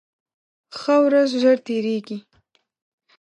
[0.77, 2.17] ښه ورځ ژر تېرېږي